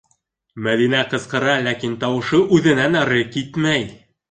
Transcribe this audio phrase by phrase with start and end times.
[0.67, 3.89] -Мәҙинә ҡысҡыра, ләкин тауышы үҙенән ары китмәй.